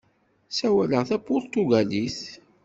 Ssawaleɣ 0.49 1.03
tapuṛtugalit. 1.09 2.19